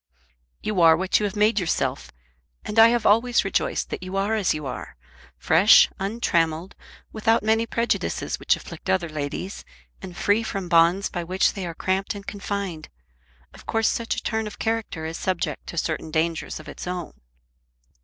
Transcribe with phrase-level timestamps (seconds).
[0.63, 2.09] "You are what you have made yourself,
[2.65, 4.95] and I have always rejoiced that you are as you are,
[5.37, 6.73] fresh, untrammelled,
[7.13, 9.63] without many prejudices which afflict other ladies,
[10.01, 12.89] and free from bonds by which they are cramped and confined.
[13.53, 17.13] Of course such a turn of character is subject to certain dangers of its own."